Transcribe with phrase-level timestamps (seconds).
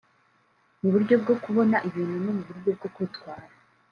[0.81, 3.47] mu buryo bwo kubona ibintu no mu buryo bwo kwitwara